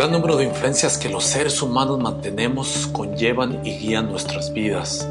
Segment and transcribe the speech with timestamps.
[0.00, 5.06] El gran número de influencias que los seres humanos mantenemos conllevan y guían nuestras vidas.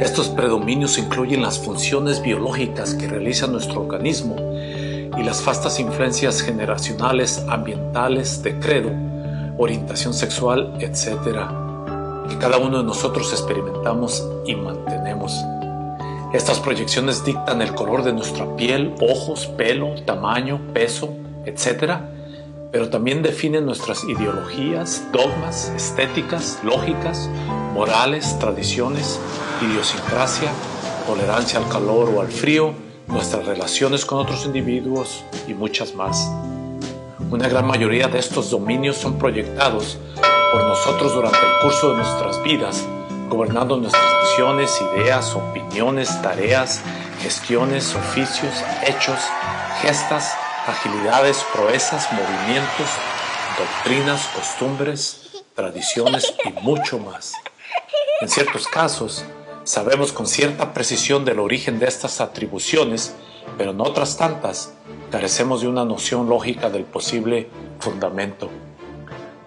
[0.00, 4.36] Estos predominios incluyen las funciones biológicas que realiza nuestro organismo
[5.16, 8.90] y las vastas influencias generacionales, ambientales, de credo,
[9.56, 11.48] orientación sexual, etc.,
[12.28, 15.34] que cada uno de nosotros experimentamos y mantenemos.
[16.34, 21.14] Estas proyecciones dictan el color de nuestra piel, ojos, pelo, tamaño, peso,
[21.46, 22.12] etc.,
[22.72, 27.28] pero también definen nuestras ideologías, dogmas, estéticas, lógicas,
[27.74, 29.20] morales, tradiciones,
[29.60, 30.50] idiosincrasia,
[31.06, 32.72] tolerancia al calor o al frío,
[33.08, 36.30] nuestras relaciones con otros individuos y muchas más.
[37.30, 39.98] Una gran mayoría de estos dominios son proyectados
[40.52, 42.86] por nosotros durante el curso de nuestras vidas,
[43.28, 46.80] gobernando nuestras acciones, ideas, opiniones, tareas,
[47.22, 49.18] gestiones, oficios, hechos,
[49.82, 50.34] gestas,
[50.66, 52.88] agilidades, proezas, movimientos,
[53.58, 57.32] doctrinas, costumbres, tradiciones y mucho más.
[58.20, 59.24] En ciertos casos,
[59.64, 63.14] sabemos con cierta precisión del origen de estas atribuciones,
[63.58, 64.74] pero en otras tantas
[65.10, 67.48] carecemos de una noción lógica del posible
[67.80, 68.48] fundamento.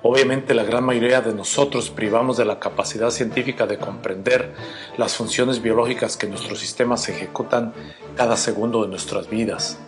[0.03, 4.53] Obviamente la gran mayoría de nosotros privamos de la capacidad científica de comprender
[4.97, 7.73] las funciones biológicas que nuestros sistemas ejecutan
[8.15, 9.79] cada segundo de nuestras vidas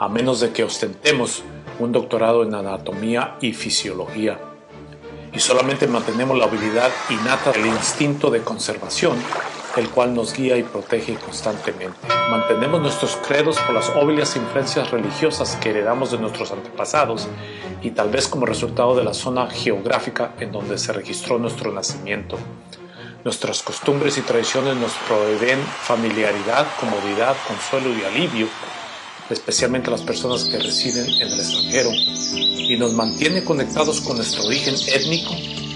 [0.00, 1.42] a menos de que ostentemos
[1.78, 4.40] un doctorado en anatomía y fisiología.
[5.34, 9.18] Y solamente mantenemos la habilidad innata del instinto de conservación,
[9.76, 11.98] el cual nos guía y protege constantemente.
[12.30, 17.28] Mantenemos nuestros credos por las obvias influencias religiosas que heredamos de nuestros antepasados
[17.82, 22.38] y tal vez como resultado de la zona geográfica en donde se registró nuestro nacimiento.
[23.22, 28.48] Nuestras costumbres y tradiciones nos proveen familiaridad, comodidad, consuelo y alivio
[29.30, 34.74] especialmente las personas que residen en el extranjero, y nos mantiene conectados con nuestro origen
[34.94, 35.34] étnico,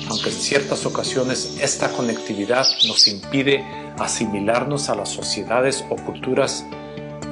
[0.08, 3.64] aunque en ciertas ocasiones esta conectividad nos impide
[3.98, 6.64] asimilarnos a las sociedades o culturas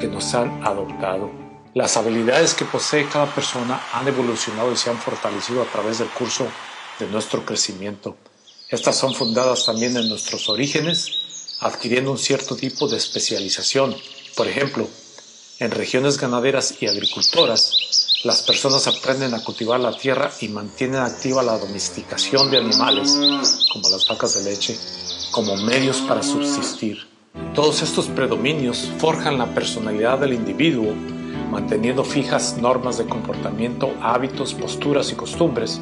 [0.00, 1.30] que nos han adoptado.
[1.74, 6.08] Las habilidades que posee cada persona han evolucionado y se han fortalecido a través del
[6.08, 6.46] curso
[6.98, 8.16] de nuestro crecimiento.
[8.68, 13.94] Estas son fundadas también en nuestros orígenes, adquiriendo un cierto tipo de especialización.
[14.34, 14.88] Por ejemplo,
[15.62, 21.42] en regiones ganaderas y agricultoras, las personas aprenden a cultivar la tierra y mantienen activa
[21.42, 23.12] la domesticación de animales,
[23.72, 24.76] como las vacas de leche,
[25.30, 26.98] como medios para subsistir.
[27.54, 30.94] Todos estos predominios forjan la personalidad del individuo,
[31.50, 35.80] manteniendo fijas normas de comportamiento, hábitos, posturas y costumbres,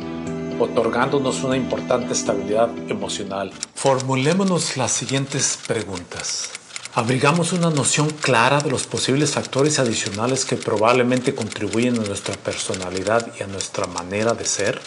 [0.59, 3.51] otorgándonos una importante estabilidad emocional.
[3.75, 6.60] Formulémonos las siguientes preguntas.
[6.93, 13.31] Abrigamos una noción clara de los posibles factores adicionales que probablemente contribuyen a nuestra personalidad
[13.39, 14.81] y a nuestra manera de ser.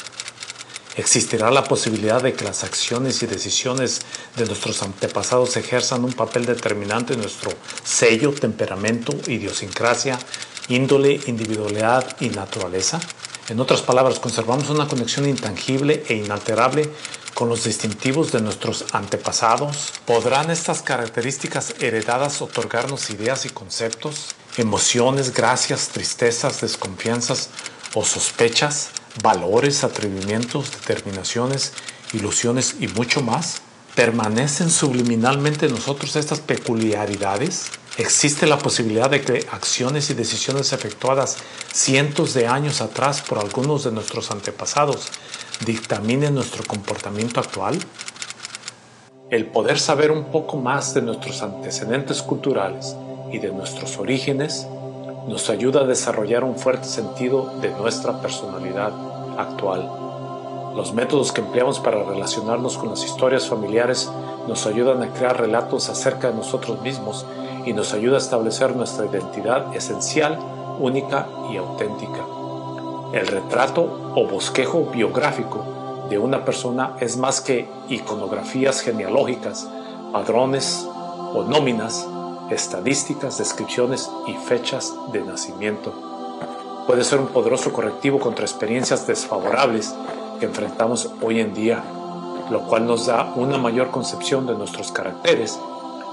[0.97, 4.01] ¿Existirá la posibilidad de que las acciones y decisiones
[4.35, 7.51] de nuestros antepasados ejerzan un papel determinante en nuestro
[7.85, 10.19] sello, temperamento, idiosincrasia,
[10.67, 12.99] índole, individualidad y naturaleza?
[13.47, 16.89] En otras palabras, conservamos una conexión intangible e inalterable
[17.33, 19.93] con los distintivos de nuestros antepasados?
[20.05, 27.49] ¿Podrán estas características heredadas otorgarnos ideas y conceptos, emociones, gracias, tristezas, desconfianzas
[27.93, 28.89] o sospechas,
[29.21, 31.73] valores, atrevimientos, determinaciones,
[32.13, 33.61] ilusiones y mucho más?
[33.95, 37.67] ¿Permanecen subliminalmente en nosotros estas peculiaridades?
[37.97, 41.37] ¿Existe la posibilidad de que acciones y decisiones efectuadas
[41.71, 45.09] cientos de años atrás por algunos de nuestros antepasados
[45.65, 47.77] dictaminen nuestro comportamiento actual?
[49.29, 52.95] El poder saber un poco más de nuestros antecedentes culturales
[53.31, 54.67] y de nuestros orígenes
[55.27, 58.91] nos ayuda a desarrollar un fuerte sentido de nuestra personalidad
[59.37, 59.89] actual.
[60.75, 64.09] Los métodos que empleamos para relacionarnos con las historias familiares
[64.47, 67.25] nos ayudan a crear relatos acerca de nosotros mismos
[67.65, 70.37] y nos ayuda a establecer nuestra identidad esencial,
[70.79, 72.42] única y auténtica.
[73.13, 79.69] El retrato o bosquejo biográfico de una persona es más que iconografías genealógicas,
[80.11, 82.07] padrones o nóminas,
[82.49, 85.93] estadísticas, descripciones y fechas de nacimiento.
[86.87, 89.93] Puede ser un poderoso correctivo contra experiencias desfavorables
[90.39, 91.83] que enfrentamos hoy en día,
[92.49, 95.59] lo cual nos da una mayor concepción de nuestros caracteres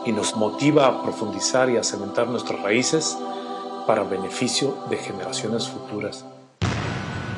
[0.05, 3.17] y nos motiva a profundizar y a cementar nuestras raíces
[3.87, 6.27] para beneficio de generaciones futuras.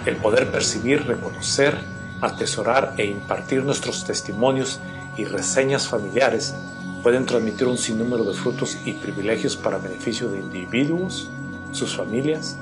[0.05, 1.79] El poder percibir, reconocer,
[2.21, 4.81] atesorar e impartir nuestros testimonios
[5.17, 6.55] y reseñas familiares
[7.03, 11.29] pueden transmitir un sinnúmero de frutos y privilegios para beneficio de individuos,
[11.73, 12.57] sus familias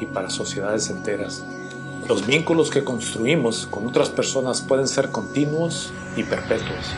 [0.00, 1.44] y para sociedades enteras.
[2.08, 6.94] Los vínculos que construimos con otras personas pueden ser continuos y perpetuos.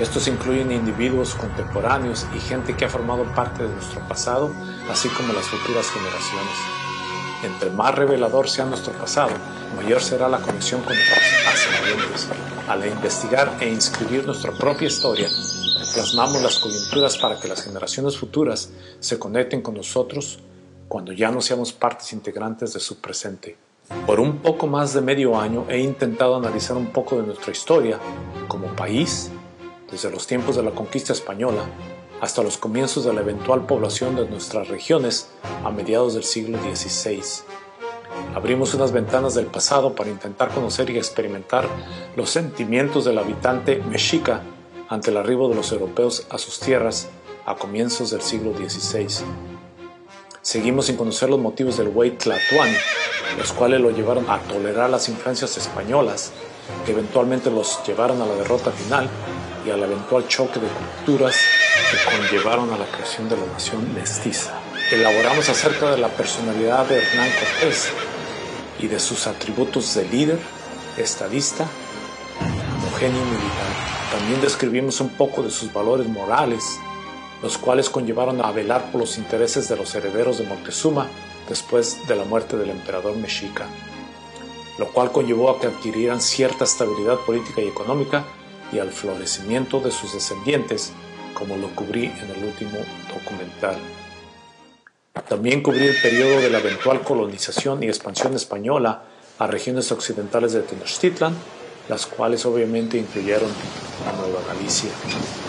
[0.00, 4.52] Estos incluyen individuos contemporáneos y gente que ha formado parte de nuestro pasado,
[4.88, 6.87] así como las futuras generaciones.
[7.42, 9.30] Entre más revelador sea nuestro pasado,
[9.76, 12.28] mayor será la conexión con nuestros ascendientes.
[12.68, 15.28] Al investigar e inscribir nuestra propia historia,
[15.94, 20.40] plasmamos las coyunturas para que las generaciones futuras se conecten con nosotros
[20.88, 23.56] cuando ya no seamos partes integrantes de su presente.
[24.06, 27.98] Por un poco más de medio año he intentado analizar un poco de nuestra historia
[28.48, 29.30] como país
[29.90, 31.64] desde los tiempos de la conquista española
[32.20, 35.28] hasta los comienzos de la eventual población de nuestras regiones
[35.64, 37.22] a mediados del siglo XVI.
[38.34, 41.66] Abrimos unas ventanas del pasado para intentar conocer y experimentar
[42.16, 44.42] los sentimientos del habitante mexica
[44.88, 47.08] ante el arribo de los europeos a sus tierras
[47.46, 49.24] a comienzos del siglo XVI.
[50.42, 52.16] Seguimos sin conocer los motivos del Huey
[53.36, 56.32] los cuales lo llevaron a tolerar las influencias españolas,
[56.84, 59.08] que eventualmente los llevaron a la derrota final
[59.66, 61.36] y al eventual choque de culturas
[61.90, 64.52] que conllevaron a la creación de la nación mestiza.
[64.90, 67.90] Elaboramos acerca de la personalidad de Hernán Cortés
[68.78, 70.38] y de sus atributos de líder,
[70.96, 71.66] estadista
[72.98, 74.10] genio militar.
[74.10, 76.80] También describimos un poco de sus valores morales,
[77.42, 81.06] los cuales conllevaron a velar por los intereses de los herederos de Montezuma
[81.48, 83.66] después de la muerte del emperador mexica,
[84.78, 88.24] lo cual conllevó a que adquirieran cierta estabilidad política y económica
[88.72, 90.92] y al florecimiento de sus descendientes,
[91.38, 92.78] como lo cubrí en el último
[93.12, 93.76] documental.
[95.28, 99.02] También cubrí el periodo de la eventual colonización y expansión española
[99.38, 101.34] a regiones occidentales de Tenochtitlan,
[101.88, 103.50] las cuales obviamente incluyeron
[104.06, 104.90] a Nueva Galicia.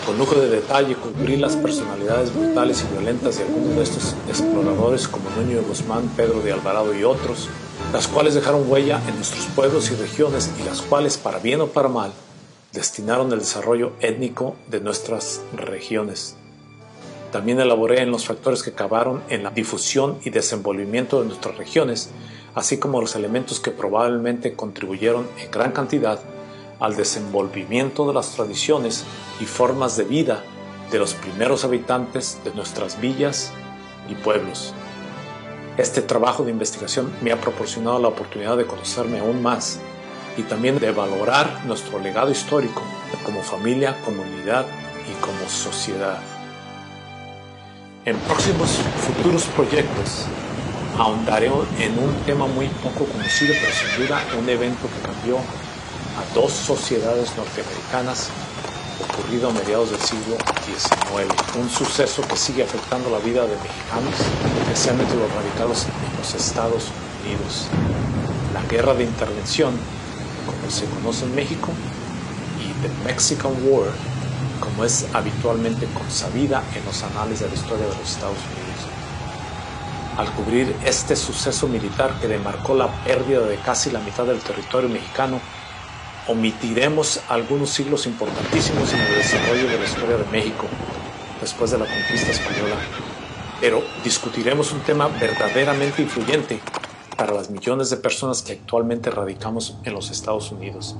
[0.06, 5.08] Con lujo de detalle cubrí las personalidades brutales y violentas de algunos de estos exploradores
[5.08, 7.48] como Nuño de Guzmán, Pedro de Alvarado y otros,
[7.92, 11.66] las cuales dejaron huella en nuestros pueblos y regiones y las cuales, para bien o
[11.66, 12.12] para mal,
[12.72, 16.36] destinaron el desarrollo étnico de nuestras regiones.
[17.32, 22.10] También elaboré en los factores que acabaron en la difusión y desenvolvimiento de nuestras regiones,
[22.54, 26.20] así como los elementos que probablemente contribuyeron en gran cantidad
[26.80, 29.04] al desenvolvimiento de las tradiciones
[29.40, 30.42] y formas de vida
[30.90, 33.52] de los primeros habitantes de nuestras villas
[34.08, 34.74] y pueblos.
[35.76, 39.78] Este trabajo de investigación me ha proporcionado la oportunidad de conocerme aún más
[40.40, 42.82] y también de valorar nuestro legado histórico
[43.24, 44.64] como familia, comunidad
[45.06, 46.18] y como sociedad.
[48.06, 50.24] En próximos futuros proyectos
[50.98, 56.34] ahondaré en un tema muy poco conocido, pero sin duda un evento que cambió a
[56.34, 58.30] dos sociedades norteamericanas
[59.12, 61.32] ocurrido a mediados del siglo XIX.
[61.58, 64.14] Un suceso que sigue afectando la vida de mexicanos,
[64.62, 66.84] especialmente los radicados en los Estados
[67.24, 67.66] Unidos.
[68.54, 69.99] La guerra de intervención
[70.70, 71.72] se conoce en México,
[72.58, 73.90] y The Mexican War,
[74.60, 78.60] como es habitualmente consabida en los anales de la historia de los Estados Unidos.
[80.16, 84.88] Al cubrir este suceso militar que demarcó la pérdida de casi la mitad del territorio
[84.88, 85.40] mexicano,
[86.26, 90.66] omitiremos algunos siglos importantísimos en el desarrollo de la historia de México
[91.40, 92.76] después de la conquista española,
[93.60, 96.60] pero discutiremos un tema verdaderamente influyente
[97.20, 100.96] para las millones de personas que actualmente radicamos en los Estados Unidos.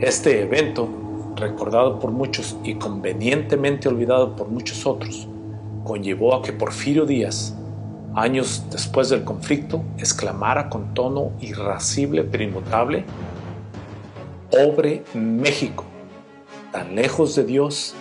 [0.00, 0.86] Este evento,
[1.34, 5.26] recordado por muchos y convenientemente olvidado por muchos otros,
[5.82, 7.54] conllevó a que Porfirio Díaz,
[8.14, 13.06] años después del conflicto, exclamara con tono irascible pero inmutable,
[14.50, 15.84] Pobre México,
[16.70, 17.94] tan lejos de Dios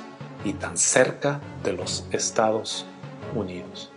[0.43, 2.85] y tan cerca de los Estados
[3.33, 3.94] Unidos.